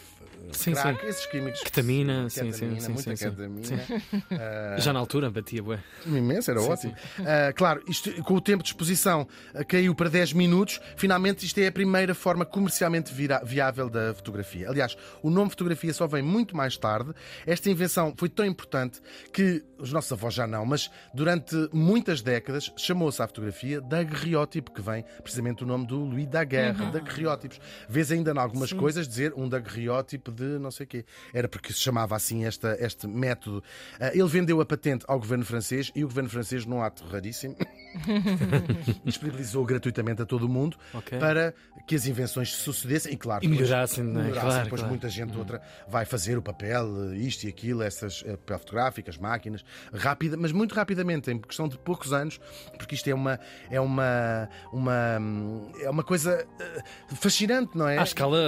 Sim, 0.53 0.73
crack, 0.73 1.01
sim. 1.01 1.07
esses 1.09 1.27
químicos. 1.27 1.61
Ketamina, 1.63 2.29
sim, 2.31 2.51
sim, 2.53 2.53
ketamina, 2.53 2.81
sim, 2.81 2.93
muita 2.93 3.17
sim, 3.17 3.17
sim. 3.17 3.31
ketamina. 3.31 4.79
Já 4.79 4.93
na 4.93 4.99
altura 4.99 5.31
batia, 5.31 5.63
bué. 5.63 5.79
Imenso, 6.07 6.51
era 6.51 6.61
Sim, 6.61 6.71
ótimo. 6.71 6.95
Ah, 7.21 7.53
claro, 7.53 7.83
isto, 7.89 8.11
com 8.23 8.35
o 8.35 8.41
tempo 8.41 8.63
de 8.63 8.71
exposição 8.71 9.27
ah, 9.55 9.65
caiu 9.65 9.95
para 9.95 10.09
10 10.09 10.33
minutos. 10.33 10.81
Finalmente, 10.97 11.45
isto 11.45 11.59
é 11.59 11.67
a 11.67 11.73
primeira 11.73 12.15
forma 12.15 12.45
comercialmente 12.45 13.13
vira- 13.13 13.43
viável 13.45 13.89
da 13.91 14.15
fotografia. 14.15 14.69
Aliás, 14.69 14.97
o 15.23 15.31
nome 15.31 15.51
fotografia 15.51 15.93
só 15.93 16.07
vem 16.07 16.23
muito 16.23 16.57
mais 16.57 16.77
tarde. 16.77 17.13
Esta 17.47 17.69
invenção 17.71 18.15
foi 18.17 18.29
tão 18.29 18.45
importante 18.47 19.01
que 19.33 19.63
os 19.79 19.93
nossos 19.93 20.11
avós 20.13 20.35
já 20.35 20.47
não, 20.47 20.65
mas 20.65 20.91
durante 21.15 21.55
muitas 21.73 22.23
décadas 22.23 22.73
chamou-se 22.77 23.23
à 23.23 23.27
fotografia 23.27 23.81
daguerreótipo, 23.81 24.73
que 24.73 24.81
vem 24.81 25.05
precisamente 25.23 25.59
do 25.59 25.67
nome 25.67 25.87
do 25.87 25.99
Louis 26.05 26.27
Daguerre, 26.27 26.91
daguerreótipos. 26.91 27.61
Vês 27.89 28.11
ainda 28.11 28.33
em 28.33 28.39
algumas 28.39 28.73
coisas 28.73 29.07
dizer 29.07 29.33
um 29.37 29.49
daguerreótipo 29.49 30.28
de 30.33 30.45
não 30.59 30.71
sei 30.71 30.85
o 30.85 30.89
quê. 30.89 31.05
Era 31.33 31.49
porque 31.49 31.73
se 31.73 31.81
chamava 31.81 32.15
assim 32.17 32.45
esta, 32.45 32.77
este 32.81 33.07
método. 33.07 33.63
Ah, 34.01 34.11
ele 34.13 34.27
vendeu 34.29 34.61
a 34.61 34.67
patente 34.67 35.05
ao 35.09 35.19
governo 35.19 35.45
francês 35.45 35.91
e 35.95 36.05
o 36.05 36.09
governo 36.09 36.29
francês, 36.31 36.65
num 36.65 36.83
ato 36.83 37.05
raríssimo, 37.07 37.57
disponibilizou 39.05 39.65
gratuitamente 39.65 40.23
a 40.23 40.27
todo 40.27 40.45
o 40.45 40.49
mundo 40.49 40.77
Ok. 40.95 41.19
para 41.19 41.55
que 41.87 41.95
as 41.95 42.07
invenções 42.07 42.55
se 42.55 42.63
sucedessem 42.63 43.13
e, 43.13 43.17
claro, 43.17 43.45
E 43.45 43.49
depois- 43.49 43.69
melhorassem, 43.69 44.05
não 44.05 44.21
é? 44.21 44.25
melhorassem. 44.25 44.49
Claro, 44.51 44.65
depois 44.65 44.81
claro. 44.83 44.91
muita 44.93 45.09
gente 45.09 45.37
outra 45.39 45.63
vai 45.89 46.05
fazer 46.05 46.37
o 46.37 46.43
papel, 46.43 47.13
eh, 47.13 47.17
isto 47.17 47.45
e 47.45 47.49
aquilo, 47.49 47.83
essas 47.83 48.23
eh, 48.27 48.37
papel 48.37 48.59
fotográfico, 48.59 49.09
as 49.11 49.17
máquinas, 49.17 49.65
rápida, 49.93 50.37
mas 50.37 50.53
muito 50.53 50.75
rapidamente, 50.75 51.31
em 51.31 51.39
questão 51.39 51.69
de 51.69 51.79
poucos 51.79 52.13
anos, 52.13 52.39
porque 52.77 52.95
isto 52.95 53.09
é 53.09 53.15
uma 53.15 53.39
é 53.71 53.81
uma 53.81 54.49
uma 54.73 55.19
hum, 55.21 55.71
é 55.81 55.89
uma 55.91 56.03
coisa 56.05 56.47
eh, 56.61 56.83
fascinante, 57.15 57.77
não 57.77 57.89
é? 57.89 57.99
À 57.99 58.03
escala 58.03 58.39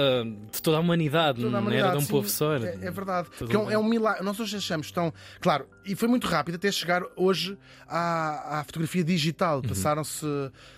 de 0.51 0.61
toda 0.61 0.77
a 0.77 0.79
humanidade, 0.79 1.41
Toda 1.41 1.57
a 1.57 1.61
não 1.79 1.87
era 1.87 1.91
de 1.91 1.97
um 1.97 2.01
sim, 2.01 2.07
era 2.07 2.65
É, 2.65 2.87
é 2.87 2.91
verdade. 2.91 3.29
Porque 3.37 3.55
é 3.55 3.59
um, 3.59 3.71
é 3.71 3.77
um 3.77 3.83
milagre. 3.83 4.23
Nós 4.23 4.39
hoje 4.39 4.57
achamos 4.57 4.91
tão. 4.91 5.13
Claro, 5.39 5.67
e 5.85 5.95
foi 5.95 6.07
muito 6.07 6.27
rápido 6.27 6.55
até 6.55 6.71
chegar 6.71 7.03
hoje 7.15 7.57
à, 7.87 8.59
à 8.59 8.63
fotografia 8.63 9.03
digital. 9.03 9.61
Passaram-se. 9.61 10.25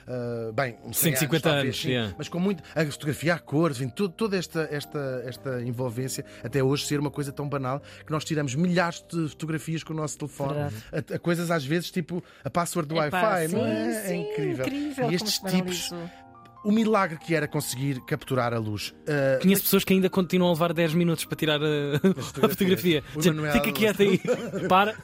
ah, 0.08 0.52
bem, 0.54 0.78
uns 0.84 0.98
100 0.98 1.14
150 1.14 1.42
talvez, 1.44 1.64
anos, 1.66 1.82
sim, 1.82 1.90
yeah. 1.90 2.14
mas 2.18 2.28
com 2.30 2.40
muito. 2.40 2.64
A 2.76 2.86
fotografia 2.86 3.34
a 3.36 3.40
cores, 3.40 3.78
enfim, 3.78 3.90
todo- 3.90 4.14
toda 4.14 4.38
esta, 4.38 4.68
esta, 4.72 5.24
esta 5.26 5.62
envolvência, 5.62 6.26
até 6.44 6.64
hoje 6.64 6.86
ser 6.86 7.00
uma 7.00 7.12
coisa 7.12 7.32
tão 7.32 7.48
banal 7.48 7.82
que 8.06 8.12
nós 8.12 8.24
tiramos 8.24 8.56
milhares 8.56 9.04
de 9.12 9.30
fotografias 9.30 9.84
com 9.84 9.94
o 9.94 9.96
nosso 9.96 10.18
telefone. 10.18 10.60
A, 10.92 11.16
a 11.16 11.20
coisas 11.20 11.52
às 11.52 11.66
vezes 11.66 11.92
tipo 11.92 12.24
a 12.44 12.50
password 12.50 12.88
do 12.90 13.02
Epá, 13.02 13.22
Wi-Fi, 13.22 13.56
não 13.56 13.66
é? 13.66 13.94
sim, 13.94 14.08
é 14.08 14.16
incrível. 14.16 14.66
incrível 14.66 15.12
E 15.12 15.16
estes 15.16 15.40
tipos. 15.40 15.92
O 16.64 16.72
milagre 16.72 17.18
que 17.18 17.36
era 17.36 17.48
conseguir 17.48 18.00
capturar 18.06 18.54
a 18.54 18.58
luz. 18.60 18.90
Uh, 19.08 19.42
Conheço 19.42 19.64
pessoas 19.64 19.84
que 19.84 19.94
ainda 19.94 20.10
continuam 20.10 20.52
a 20.52 20.54
levar 20.54 20.74
10 20.74 20.94
minutos 20.94 21.26
para 21.26 21.36
tirar 21.38 21.60
a, 21.62 22.46
a 22.46 22.50
fotografia. 22.50 23.04
Dizer, 23.16 23.34
Manuel- 23.34 23.54
Fica 23.54 23.72
quieto 23.72 24.02
aí, 24.02 24.20
para. 24.68 24.96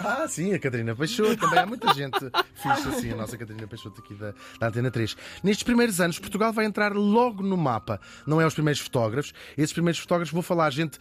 Ah, 0.00 0.26
sim, 0.28 0.52
a 0.54 0.58
Catarina 0.58 0.94
Peixoto. 0.94 1.36
Também 1.36 1.58
há 1.58 1.66
muita 1.66 1.92
gente 1.94 2.18
fixe 2.54 2.88
assim, 2.88 3.10
a 3.12 3.16
nossa 3.16 3.36
Catarina 3.36 3.66
Peixoto 3.66 4.00
aqui 4.00 4.14
da, 4.14 4.32
da 4.58 4.68
Antena 4.68 4.90
3. 4.90 5.16
Nestes 5.42 5.62
primeiros 5.62 6.00
anos, 6.00 6.18
Portugal 6.18 6.52
vai 6.52 6.64
entrar 6.64 6.92
logo 6.92 7.42
no 7.42 7.56
mapa. 7.56 8.00
Não 8.26 8.40
é 8.40 8.46
os 8.46 8.54
primeiros 8.54 8.80
fotógrafos. 8.80 9.32
Esses 9.56 9.72
primeiros 9.72 10.00
fotógrafos, 10.00 10.32
vou 10.32 10.42
falar, 10.42 10.70
gente, 10.70 10.98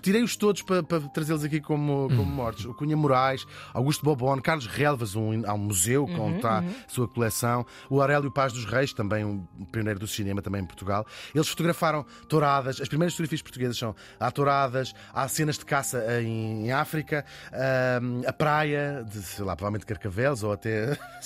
tirei-os 0.00 0.36
todos 0.36 0.62
para, 0.62 0.82
para 0.82 1.00
trazê-los 1.08 1.44
aqui 1.44 1.60
como, 1.60 2.08
como 2.08 2.24
mortos. 2.24 2.64
O 2.64 2.74
Cunha 2.74 2.96
Moraes, 2.96 3.46
Augusto 3.72 4.04
Bobon, 4.04 4.40
Carlos 4.40 4.66
Relvas, 4.66 5.14
um, 5.14 5.42
há 5.46 5.54
um 5.54 5.58
museu 5.58 6.06
com 6.06 6.36
está 6.36 6.58
a 6.60 6.64
sua 6.88 7.06
coleção. 7.08 7.64
O 7.88 8.00
Aurélio 8.00 8.30
Paz 8.30 8.52
dos 8.52 8.64
Reis, 8.64 8.92
também 8.92 9.24
um 9.24 9.46
pioneiro 9.70 9.98
do 9.98 10.06
cinema, 10.06 10.42
também 10.42 10.62
em 10.62 10.66
Portugal. 10.66 11.06
Eles 11.34 11.48
fotografaram 11.48 12.04
touradas. 12.28 12.80
As 12.80 12.88
primeiras 12.88 13.14
fotografias 13.14 13.42
portuguesas 13.42 13.76
são 13.78 13.94
há 14.18 14.30
touradas, 14.30 14.94
há 15.12 15.26
cenas 15.28 15.58
de 15.58 15.64
caça 15.64 16.04
em, 16.22 16.66
em 16.66 16.72
África, 16.72 17.24
ahm, 17.52 18.22
a 18.26 18.32
praia 18.32 19.04
de, 19.08 19.22
sei 19.22 19.44
lá, 19.44 19.54
provavelmente 19.56 19.86
Carcavelos 19.86 20.42
ou 20.42 20.52
até. 20.52 20.98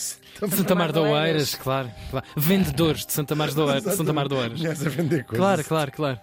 Santa 0.50 0.74
Mar 0.74 0.92
de 0.92 0.98
Oeiras, 0.98 1.54
claro, 1.54 1.90
claro. 2.10 2.26
Vendedores 2.36 3.06
de 3.06 3.12
Santa 3.12 3.34
Mar 3.34 3.48
de 3.50 3.60
Oeiras. 3.60 3.94
Santa 3.96 4.12
Mar 4.12 4.28
de 4.28 4.34
Oeiras. 4.34 4.60
Claro, 5.38 5.64
claro, 5.64 5.92
claro. 5.92 6.20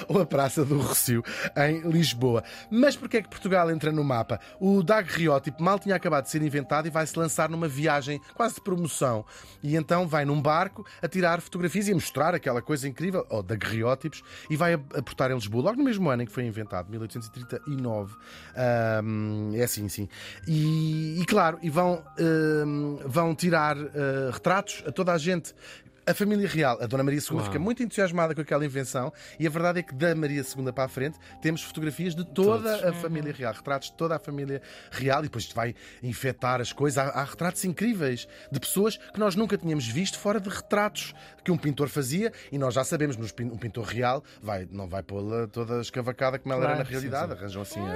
ou 0.08 0.20
a 0.20 0.26
Praça 0.26 0.64
do 0.64 0.78
Rocio, 0.78 1.22
em 1.56 1.80
Lisboa. 1.88 2.42
Mas 2.70 2.96
porquê 2.96 3.18
é 3.18 3.22
que 3.22 3.28
Portugal 3.28 3.70
entra 3.70 3.92
no 3.92 4.04
mapa? 4.04 4.40
O 4.58 4.82
daguerreótipo 4.82 5.62
mal 5.62 5.78
tinha 5.78 5.96
acabado 5.96 6.24
de 6.24 6.30
ser 6.30 6.42
inventado 6.42 6.86
e 6.86 6.90
vai-se 6.90 7.18
lançar 7.18 7.48
numa 7.48 7.68
viagem 7.68 8.20
quase 8.34 8.56
de 8.56 8.60
promoção. 8.60 9.24
E 9.62 9.76
então 9.76 10.06
vai 10.06 10.24
num 10.24 10.40
barco 10.40 10.86
a 11.02 11.08
tirar 11.08 11.40
fotografias 11.40 11.88
e 11.88 11.92
a 11.92 11.94
mostrar 11.94 12.34
aquela 12.34 12.62
coisa 12.62 12.88
incrível, 12.88 13.26
ou 13.28 13.42
daguerreótipos, 13.42 14.22
e 14.48 14.56
vai 14.56 14.74
aportar 14.74 15.30
em 15.30 15.34
Lisboa, 15.34 15.64
logo 15.64 15.78
no 15.78 15.84
mesmo 15.84 16.08
ano 16.08 16.22
em 16.22 16.26
que 16.26 16.32
foi 16.32 16.44
inventado, 16.44 16.90
1839. 16.90 18.14
Ahm, 18.56 19.54
é 19.54 19.62
assim, 19.62 19.88
sim. 19.88 20.08
E, 20.46 21.20
e 21.20 21.24
claro, 21.26 21.58
e 21.62 21.70
vão, 21.70 22.02
ahm, 22.18 22.98
vão 23.06 23.34
tirar 23.34 23.76
ah, 23.76 24.30
retratos 24.32 24.82
a 24.86 24.92
toda 24.92 25.12
a 25.12 25.18
gente. 25.18 25.54
A 26.10 26.14
família 26.14 26.48
real, 26.48 26.78
a 26.80 26.86
Dona 26.86 27.04
Maria 27.04 27.20
II, 27.20 27.40
fica 27.44 27.58
muito 27.58 27.82
entusiasmada 27.82 28.34
com 28.34 28.40
aquela 28.40 28.64
invenção 28.64 29.12
e 29.38 29.46
a 29.46 29.50
verdade 29.50 29.78
é 29.80 29.82
que 29.82 29.94
da 29.94 30.14
Maria 30.14 30.42
II 30.42 30.72
para 30.72 30.84
a 30.84 30.88
frente 30.88 31.18
temos 31.40 31.62
fotografias 31.62 32.14
de 32.14 32.24
toda 32.24 32.88
a 32.88 32.92
família 32.92 33.32
real, 33.32 33.52
retratos 33.54 33.90
de 33.90 33.96
toda 33.96 34.16
a 34.16 34.18
família 34.18 34.60
real 34.90 35.20
e 35.20 35.24
depois 35.24 35.44
isto 35.44 35.54
vai 35.54 35.74
infectar 36.02 36.60
as 36.60 36.72
coisas. 36.72 36.98
Há, 36.98 37.10
há 37.10 37.24
retratos 37.24 37.64
incríveis 37.64 38.26
de 38.50 38.58
pessoas 38.58 38.96
que 38.96 39.18
nós 39.20 39.36
nunca 39.36 39.56
tínhamos 39.56 39.86
visto 39.86 40.18
fora 40.18 40.40
de 40.40 40.48
retratos 40.48 41.14
que 41.44 41.50
um 41.50 41.56
pintor 41.56 41.88
fazia 41.88 42.32
e 42.52 42.58
nós 42.58 42.74
já 42.74 42.84
sabemos, 42.84 43.16
um 43.40 43.56
pintor 43.56 43.84
real 43.84 44.22
vai, 44.42 44.66
não 44.70 44.88
vai 44.88 45.02
pô-la 45.02 45.46
toda 45.46 45.80
escavacada 45.80 46.38
como 46.38 46.52
ela 46.54 46.64
era 46.64 46.74
Claro, 46.74 46.84
na 46.84 46.90
realidade, 46.90 47.32
arranjam 47.32 47.62
assim. 47.62 47.80
a- 47.80 47.94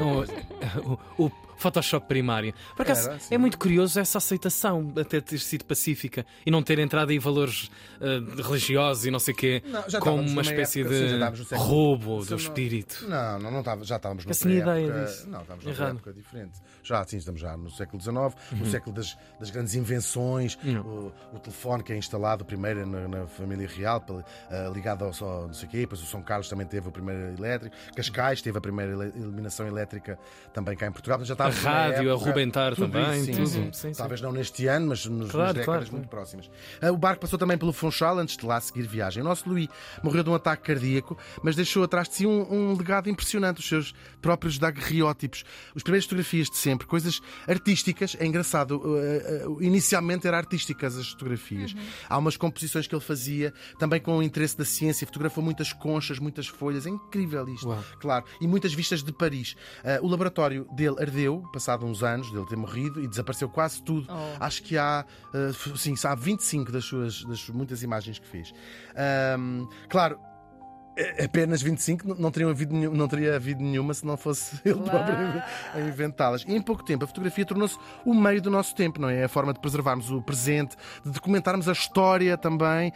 O, 1.18 1.26
o 1.26 1.30
Photoshop 1.56 2.06
primário. 2.08 2.52
Por 2.76 2.82
acaso, 2.82 3.08
Era, 3.10 3.18
é 3.30 3.38
muito 3.38 3.58
curioso 3.58 3.98
essa 4.00 4.18
aceitação, 4.18 4.92
até 4.98 5.20
ter 5.20 5.38
sido 5.38 5.64
pacífica 5.64 6.26
e 6.44 6.50
não 6.50 6.62
ter 6.62 6.78
entrado 6.80 7.12
em 7.12 7.18
valores 7.18 7.70
eh, 8.04 8.42
religiosos 8.42 9.06
e 9.06 9.10
não 9.10 9.18
sei 9.18 9.34
o 9.34 9.36
quê, 9.36 9.62
Não, 9.66 9.82
como 10.00 10.22
uma 10.22 10.42
espécie 10.42 10.80
época- 10.82 10.94
de 11.32 11.44
século- 11.48 11.68
roubo 11.68 12.24
do 12.24 12.30
não- 12.30 12.36
espírito. 12.36 13.06
Não, 13.08 13.38
não, 13.38 13.50
não 13.50 13.58
estava, 13.60 13.84
já 13.84 13.96
estávamos 13.96 14.24
noutra 14.24 14.50
ideia 14.52 14.86
época. 14.86 15.04
disso. 15.04 15.28
Não, 15.30 15.40
estávamos 15.40 15.64
noutra 15.64 15.82
Errado. 15.84 15.96
época 15.96 16.12
diferente. 16.12 16.60
Já, 16.82 17.04
sim, 17.04 17.16
estamos 17.16 17.40
já 17.40 17.56
no 17.56 17.70
século 17.70 18.00
XIX, 18.02 18.16
Uhum. 18.52 18.58
no 18.58 18.66
século 18.66 18.94
das, 18.94 19.16
das 19.40 19.50
grandes 19.50 19.74
invenções, 19.74 20.58
o, 20.84 21.12
o 21.34 21.38
telefone 21.38 21.82
que 21.82 21.92
é 21.92 21.96
instalado 21.96 22.44
primeiro 22.44 22.86
na, 22.86 23.08
na 23.08 23.26
família 23.26 23.66
real, 23.68 24.04
ah, 24.50 24.70
ligado 24.74 25.04
ao, 25.04 25.12
ao 25.28 25.46
não 25.46 25.54
sei 25.54 25.66
o 25.68 25.70
quê, 25.70 25.78
depois 25.80 26.02
o 26.02 26.06
São 26.06 26.22
Carlos 26.22 26.48
também 26.48 26.66
teve 26.66 26.88
o 26.88 26.92
primeiro 26.92 27.34
elétrico, 27.38 27.74
Cascais 27.96 28.42
teve 28.42 28.58
a 28.58 28.60
primeira 28.60 28.92
iluminação 29.16 29.66
elétrica 29.66 30.18
também 30.52 30.76
cá 30.76 30.86
em 30.86 30.92
Portugal. 30.92 31.24
Já 31.24 31.34
A 31.38 31.48
rádio, 31.48 32.10
a 32.10 32.14
época- 32.14 32.30
Rubentar 32.30 32.74
tudo 32.74 32.90
também, 32.92 33.16
isso, 33.16 33.24
sim, 33.26 33.32
tudo. 33.32 33.46
sim. 33.48 33.64
Sim, 33.72 33.92
sim. 33.92 33.98
Talvez 33.98 34.20
não 34.20 34.32
neste 34.32 34.66
ano, 34.66 34.88
mas 34.88 35.06
nos, 35.06 35.30
Claro, 35.30 35.46
nas 35.46 35.54
décadas 35.54 35.64
claro, 35.84 35.92
muito 35.96 36.08
próximas. 36.08 36.50
Ah, 36.82 36.90
O 36.92 36.96
barco 36.96 37.20
passou 37.20 37.38
também 37.38 37.56
pelo 37.56 37.72
Funchal 37.84 38.18
antes 38.18 38.36
de 38.36 38.46
lá 38.46 38.60
seguir 38.60 38.86
viagem. 38.86 39.22
O 39.22 39.24
nosso 39.26 39.48
Louis 39.48 39.68
morreu 40.02 40.22
de 40.22 40.30
um 40.30 40.34
ataque 40.34 40.62
cardíaco, 40.62 41.18
mas 41.42 41.54
deixou 41.54 41.84
atrás 41.84 42.08
de 42.08 42.14
si 42.14 42.26
um, 42.26 42.50
um 42.50 42.76
legado 42.76 43.10
impressionante, 43.10 43.60
os 43.60 43.68
seus 43.68 43.94
próprios 44.22 44.58
daguerreótipos. 44.58 45.44
As 45.76 45.82
primeiras 45.82 46.04
fotografias 46.04 46.48
de 46.48 46.56
sempre, 46.56 46.86
coisas 46.86 47.20
artísticas. 47.46 48.16
É 48.18 48.24
engraçado, 48.24 48.78
uh, 48.78 49.50
uh, 49.50 49.62
inicialmente 49.62 50.26
eram 50.26 50.38
artísticas 50.38 50.96
as 50.96 51.08
fotografias. 51.10 51.74
Há 52.08 52.16
umas 52.16 52.36
composições 52.36 52.86
que 52.86 52.94
ele 52.94 53.02
fazia, 53.02 53.52
também 53.78 54.00
com 54.00 54.16
o 54.16 54.22
interesse 54.22 54.56
da 54.56 54.64
ciência, 54.64 55.06
fotografou 55.06 55.42
muitas 55.44 55.72
conchas, 55.72 56.18
muitas 56.18 56.46
folhas. 56.46 56.86
É 56.86 56.90
incrível 56.90 57.46
isto, 57.48 57.68
Uau. 57.68 57.84
claro. 58.00 58.24
E 58.40 58.46
muitas 58.46 58.72
vistas 58.72 59.02
de 59.02 59.12
Paris. 59.12 59.54
Uh, 59.84 60.06
o 60.06 60.08
laboratório 60.08 60.66
dele 60.74 60.96
ardeu, 60.98 61.42
passado 61.52 61.84
uns 61.84 62.02
anos 62.02 62.30
dele 62.30 62.46
ter 62.46 62.56
morrido, 62.56 63.02
e 63.02 63.06
desapareceu 63.06 63.48
quase 63.48 63.82
tudo. 63.82 64.06
Oh. 64.08 64.42
Acho 64.42 64.62
que 64.62 64.78
há, 64.78 65.04
uh, 65.34 65.76
sim, 65.76 65.94
há 66.02 66.14
25 66.14 66.72
das 66.72 66.84
suas, 66.84 67.24
das 67.24 67.48
muitas 67.50 67.73
imagens 67.82 68.18
que 68.18 68.26
fez. 68.26 68.52
Ahm, 68.96 69.66
claro. 69.88 70.18
Apenas 71.24 71.60
25 71.60 72.14
não- 72.14 72.30
teriam 72.30 72.50
havido, 72.50 72.72
nenhum- 72.72 72.92
não 72.94 73.08
teria 73.08 73.34
havido 73.34 73.60
nenhuma 73.60 73.92
se 73.92 74.06
não 74.06 74.16
fosse 74.16 74.54
ele 74.64 74.78
próprio 74.80 75.42
a 75.74 75.80
inventá-las. 75.80 76.44
E 76.46 76.54
em 76.54 76.62
pouco 76.62 76.84
tempo 76.84 77.02
a 77.02 77.08
fotografia 77.08 77.44
tornou-se 77.44 77.76
o 78.06 78.14
meio 78.14 78.40
do 78.40 78.48
nosso 78.48 78.76
tempo, 78.76 79.00
não 79.00 79.08
é? 79.08 79.24
A 79.24 79.28
forma 79.28 79.52
de 79.52 79.58
preservarmos 79.58 80.08
o 80.12 80.22
presente, 80.22 80.76
de 81.04 81.10
documentarmos 81.10 81.68
a 81.68 81.72
história 81.72 82.38
também. 82.38 82.92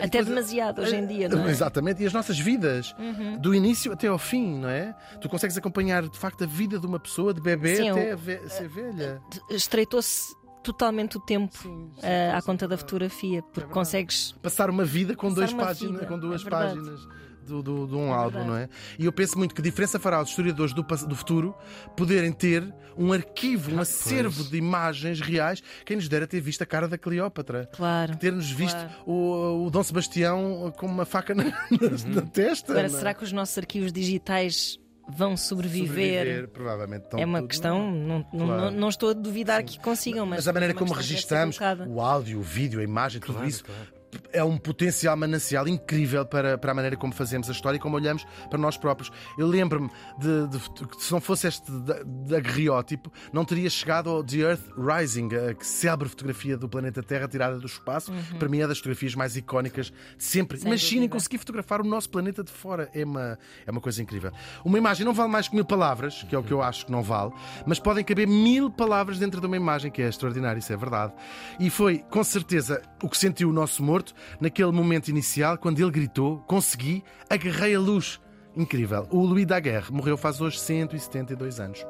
e 0.00 0.04
Até 0.04 0.22
demasiado 0.22 0.80
hoje 0.80 0.94
em 0.94 1.06
dia, 1.08 1.28
não 1.28 1.44
é? 1.44 1.50
Exatamente, 1.50 2.00
e 2.04 2.06
as 2.06 2.12
nossas 2.12 2.38
vidas, 2.38 2.94
do 3.40 3.52
início 3.52 3.90
até 3.92 4.06
ao 4.06 4.16
fim, 4.16 4.60
não 4.60 4.68
é? 4.68 4.94
Tu 5.20 5.28
consegues 5.28 5.58
acompanhar 5.58 6.04
de 6.08 6.16
facto 6.16 6.44
a 6.44 6.46
vida 6.46 6.78
de 6.78 6.86
uma 6.86 7.00
pessoa, 7.00 7.34
de 7.34 7.40
bebê 7.40 7.74
Sim, 7.78 7.90
até 7.90 8.16
ser 8.48 8.68
velha. 8.68 9.20
Estreitou-se 9.50 10.37
totalmente 10.62 11.16
o 11.16 11.20
tempo 11.20 11.56
Sim, 11.56 11.90
sim, 11.94 12.00
eh, 12.02 12.30
à 12.32 12.40
sim, 12.40 12.46
conta 12.46 12.66
da 12.66 12.76
claro. 12.76 12.80
fotografia, 12.80 13.42
porque 13.42 13.60
verdade. 13.60 13.74
consegues. 13.74 14.32
passar 14.42 14.70
uma 14.70 14.84
vida 14.84 15.14
com, 15.16 15.32
dois 15.32 15.52
uma 15.52 15.64
páginas, 15.64 15.92
vida, 15.94 16.06
com 16.06 16.18
duas 16.18 16.44
é 16.44 16.48
páginas 16.50 17.00
do, 17.46 17.62
do- 17.62 17.86
de 17.86 17.94
um 17.94 18.08
É 18.08 18.12
álbum, 18.12 18.44
não 18.44 18.54
é? 18.56 18.68
E 18.98 19.06
eu 19.06 19.12
penso 19.12 19.38
muito 19.38 19.54
que 19.54 19.62
diferença 19.62 19.98
fará 19.98 20.20
os 20.20 20.28
historiadores 20.28 20.74
do, 20.74 20.82
do 20.82 21.16
futuro 21.16 21.54
poderem 21.96 22.30
ter 22.30 22.62
um 22.94 23.10
arquivo, 23.12 23.74
um 23.74 23.80
acervo 23.80 24.44
de 24.44 24.56
imagens 24.58 25.18
reais, 25.20 25.62
quem 25.86 25.96
nos 25.96 26.08
dera 26.08 26.26
ter 26.26 26.40
visto 26.40 26.60
a 26.60 26.66
cara 26.66 26.86
da 26.86 26.98
Cleópatra. 26.98 27.70
Claro. 27.74 28.16
Ter-nos 28.18 28.50
visto 28.50 28.76
Claro. 28.76 28.90
o, 29.06 29.64
o 29.66 29.70
Dom 29.70 29.82
Sebastião 29.82 30.70
com 30.76 30.84
uma 30.86 31.06
faca 31.06 31.34
na, 31.34 31.44
na- 31.70 32.14
na 32.16 32.22
testa. 32.22 32.72
Agora, 32.72 32.86
é? 32.86 32.90
será 32.90 33.14
que 33.14 33.24
os 33.24 33.32
nossos 33.32 33.56
arquivos 33.56 33.92
digitais 33.94 34.78
vão 35.08 35.36
sobreviver? 35.36 36.18
Sobreviver, 36.18 36.48
provavelmente 36.48 37.04
estão 37.04 37.18
É 37.20 37.24
uma 37.24 37.38
tudo- 37.38 37.48
questão, 37.48 37.90
não, 37.90 38.18
não, 38.32 38.46
Claro. 38.46 38.62
não, 38.62 38.70
não 38.70 38.88
estou 38.88 39.10
a 39.10 39.12
duvidar 39.12 39.62
que 39.64 39.78
consigam, 39.80 40.26
mas, 40.26 40.38
Mas 40.40 40.48
a 40.48 40.52
maneira 40.52 40.74
como 40.74 40.92
registamos 40.92 41.58
o 41.88 42.00
áudio, 42.00 42.38
o 42.38 42.42
vídeo, 42.42 42.80
a 42.80 42.82
imagem, 42.84 43.20
tudo 43.20 43.34
Claro, 43.34 43.48
isso 43.48 43.64
claro. 43.64 43.97
É 44.32 44.42
um 44.44 44.56
potencial 44.58 45.16
manancial 45.16 45.66
incrível 45.68 46.24
para, 46.26 46.56
para 46.58 46.72
a 46.72 46.74
maneira 46.74 46.96
como 46.96 47.12
fazemos 47.12 47.48
a 47.48 47.52
história 47.52 47.76
e 47.76 47.80
como 47.80 47.96
olhamos 47.96 48.26
para 48.50 48.58
nós 48.58 48.76
próprios. 48.76 49.10
Eu 49.38 49.46
lembro-me 49.46 49.90
de, 50.18 50.46
de- 50.48 50.86
que 50.88 51.02
se 51.02 51.12
não 51.12 51.20
fosse 51.20 51.46
este 51.48 51.70
daguerreótipo, 52.28 53.12
não 53.32 53.44
teria 53.44 53.70
chegado 53.70 54.10
ao 54.10 54.22
The 54.22 54.36
Earth 54.38 54.62
Rising, 54.76 55.28
a 55.34 55.64
célebre 55.64 56.08
fotografia 56.08 56.56
do 56.56 56.68
planeta 56.68 57.02
Terra 57.02 57.26
tirada 57.28 57.58
do 57.58 57.66
espaço, 57.66 58.12
que 58.12 58.34
para 58.36 58.48
mim 58.48 58.60
é 58.60 58.66
das 58.66 58.78
fotografias 58.78 59.14
mais 59.14 59.36
icónicas 59.36 59.86
de 59.86 60.24
sempre. 60.24 60.58
Sem 60.58 60.66
Imaginem 60.66 61.00
dúvida. 61.00 61.12
conseguir 61.14 61.38
fotografar 61.38 61.80
o 61.80 61.84
nosso 61.84 62.10
planeta 62.10 62.42
de 62.44 62.52
fora. 62.52 62.88
É 62.94 63.04
uma, 63.04 63.38
é 63.66 63.70
uma 63.70 63.80
coisa 63.80 64.02
incrível. 64.02 64.30
Uma 64.64 64.78
imagem 64.78 65.04
não 65.04 65.14
vale 65.14 65.30
mais 65.30 65.48
que 65.48 65.54
mil 65.54 65.64
palavras, 65.64 66.22
que 66.28 66.34
é 66.34 66.38
o 66.38 66.42
que 66.42 66.52
eu 66.52 66.62
acho 66.62 66.86
que 66.86 66.92
não 66.92 67.02
vale, 67.02 67.32
mas 67.66 67.78
podem 67.78 68.04
caber 68.04 68.26
mil 68.26 68.70
palavras 68.70 69.18
dentro 69.18 69.40
de 69.40 69.46
uma 69.46 69.56
imagem, 69.56 69.90
que 69.90 70.02
é 70.02 70.08
extraordinário, 70.08 70.58
isso 70.58 70.72
é 70.72 70.76
verdade. 70.76 71.12
E 71.58 71.70
foi, 71.70 71.98
com 72.10 72.22
certeza, 72.22 72.82
o 73.02 73.08
que 73.08 73.16
sentiu 73.16 73.48
o 73.50 73.52
nosso 73.52 73.82
morto 73.82 74.14
naquele 74.40 74.72
momento 74.72 75.08
inicial, 75.08 75.58
quando 75.58 75.80
ele 75.80 75.90
gritou: 75.90 76.38
Consegui, 76.40 77.04
agarrei 77.28 77.74
a 77.74 77.80
luz. 77.80 78.20
Incrível. 78.56 79.06
O 79.10 79.24
Louis 79.24 79.46
Daguerre 79.46 79.92
morreu 79.92 80.16
faz 80.16 80.40
hoje 80.40 80.58
172 80.58 81.60
anos. 81.60 81.84